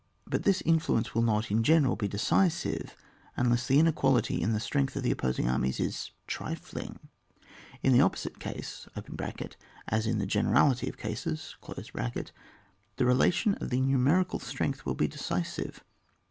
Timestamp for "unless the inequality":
3.37-4.41